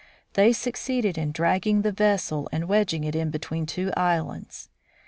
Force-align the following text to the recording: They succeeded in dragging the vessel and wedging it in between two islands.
They 0.33 0.51
succeeded 0.51 1.15
in 1.15 1.31
dragging 1.31 1.83
the 1.83 1.91
vessel 1.91 2.49
and 2.51 2.67
wedging 2.67 3.03
it 3.03 3.13
in 3.15 3.29
between 3.29 3.67
two 3.67 3.91
islands. 3.95 4.67